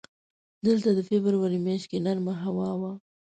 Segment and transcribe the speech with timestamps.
[0.65, 2.91] دلته د فبروري میاشت کې نرمه هوا وه.